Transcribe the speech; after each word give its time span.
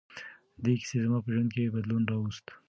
دې 0.63 0.73
کیسې 0.79 0.97
زما 1.03 1.17
په 1.23 1.29
ژوند 1.33 1.49
کې 1.55 1.73
بدلون 1.75 2.03
راوست. 2.11 2.45